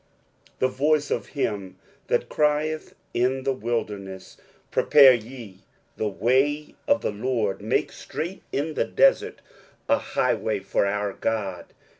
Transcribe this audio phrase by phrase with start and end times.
[0.59, 1.75] 23:040:003 The voice of him
[2.07, 4.35] that crieth in the wilderness,
[4.71, 5.59] Prepare ye
[5.95, 9.41] the way of the LORD, make straight in the desert
[9.87, 11.67] a highway for our God.